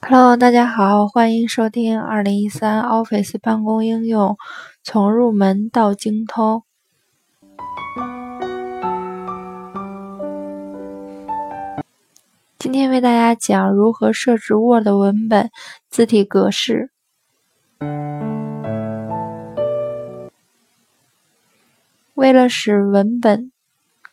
[0.00, 4.36] Hello，大家好，欢迎收听二零一三 Office 办公应用
[4.82, 6.62] 从入门到精通。
[12.58, 15.50] 今天为大家讲如何设置 Word 文本
[15.88, 16.90] 字体格式。
[22.14, 23.52] 为了使文本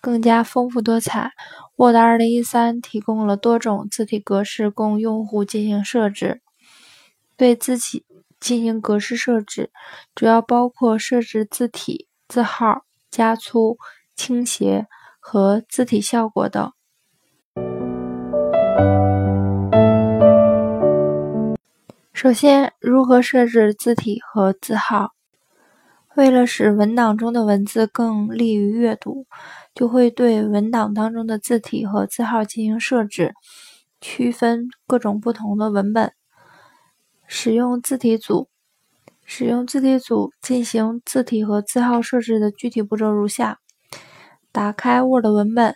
[0.02, 1.32] 更加丰富多彩
[1.76, 6.42] ，Word 2013提供了多种字体格式供用户进行设置。
[7.36, 8.06] 对字体
[8.40, 9.72] 进行格式设置，
[10.14, 13.78] 主要包括设置字体字号、加粗、
[14.16, 14.88] 倾斜
[15.20, 16.72] 和字体效果等。
[22.14, 25.12] 首先，如何设置字体和字号？
[26.16, 29.26] 为了使文档中的文字更利于阅读，
[29.74, 33.34] 就会对文档当中的字体和字号进行设置，
[34.00, 36.14] 区分各种不同的文本。
[37.26, 38.48] 使用字体组，
[39.26, 43.58] 使用字体组进行字体和字号设置的具体步骤如下：
[44.52, 45.76] 打开 Word 文本，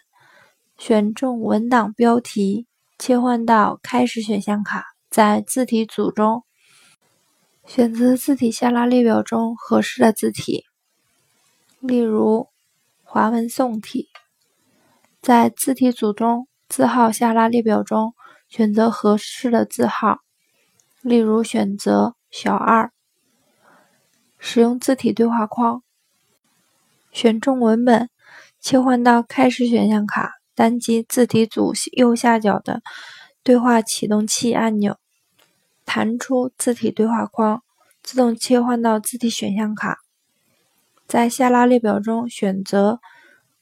[0.78, 2.68] 选中文档标题，
[3.00, 6.44] 切换到开始选项卡，在字体组中。
[7.68, 10.64] 选择字体下拉列表中合适的字体，
[11.82, 12.48] 例如
[13.04, 14.08] 华文宋体。
[15.22, 18.14] 在字体组中字号下拉列表中
[18.48, 20.20] 选择合适的字号，
[21.02, 22.90] 例如选择小二。
[24.40, 25.84] 使用字体对话框，
[27.12, 28.10] 选中文本，
[28.62, 32.82] 切换到开始选项卡，单击字体组右下角的
[33.44, 34.98] 对话启动器按钮。
[35.88, 37.64] 弹出字体对话框，
[38.04, 40.00] 自动切换到字体选项卡，
[41.08, 43.00] 在下拉列表中选择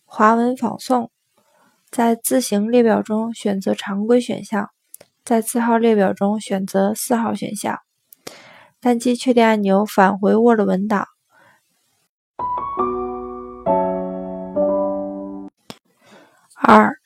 [0.06, 1.12] 华文仿宋，
[1.92, 4.72] 在字形列表中选择常规选项，
[5.24, 7.80] 在字号列表中选择四号选项，
[8.80, 11.08] 单击确定按钮返回 Word 文档。
[16.56, 16.98] 二、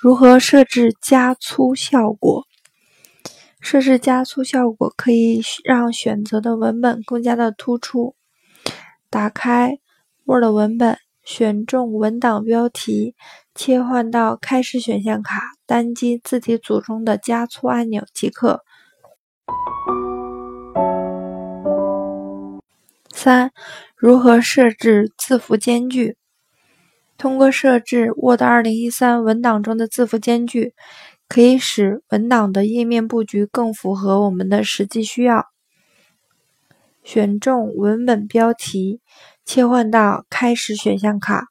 [0.00, 2.44] 如何设置加粗效果？
[3.60, 8.16] 设置加粗效果可以让选择的文本更加的突出。
[9.10, 9.78] 打开
[10.24, 13.14] Word 文本，选中文档标题，
[13.54, 18.64] 切换到开始选项卡，单击字体组中的加粗按钮即可。
[23.12, 23.52] 三、
[23.96, 26.16] 如何设置字符间距？
[27.18, 30.74] 通过设置 Word 2013文档中的字符间距。
[31.30, 35.46] 可以使文档的页面布局更符合我们的实际需要。
[37.04, 39.00] 选中文本标题，
[39.44, 41.46] 切换到开始选项卡，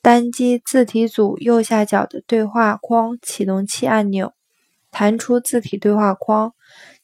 [0.00, 4.32] 单击字体组右下角的对话框启动器按钮，
[4.90, 6.54] 弹出字体对话框，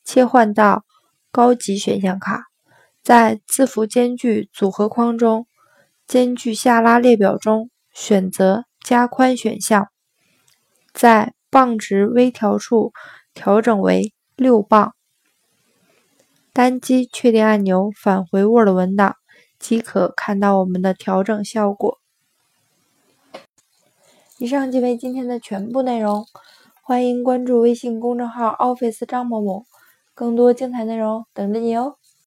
[0.03, 0.87] 切换到
[1.31, 2.45] 高级选项卡，
[3.03, 5.47] 在字符间距组合框中，
[6.07, 9.89] 间距下拉列表中选择加宽选项，
[10.95, 12.93] 在磅值微调处
[13.33, 14.93] 调整为六磅，
[16.53, 19.15] 单击确定按钮返回 Word 文档，
[19.61, 22.01] 即可看到我们的调整效果。
[24.39, 26.27] 以上即为今天的全部内容，
[26.83, 29.65] 欢迎关注微信公众号 Office 张某某，
[30.13, 31.99] 更多精彩内容等着你哦。